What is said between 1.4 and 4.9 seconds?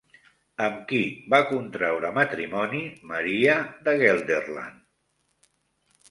contraure matrimoni Maria de Gelderland?